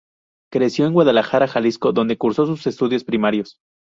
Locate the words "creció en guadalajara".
0.51-1.47